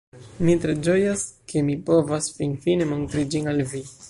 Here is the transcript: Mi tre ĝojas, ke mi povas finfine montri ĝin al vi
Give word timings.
Mi 0.47 0.53
tre 0.63 0.73
ĝojas, 0.87 1.27
ke 1.53 1.63
mi 1.69 1.77
povas 1.91 2.31
finfine 2.39 2.93
montri 2.95 3.31
ĝin 3.37 3.53
al 3.55 3.67
vi 3.75 3.89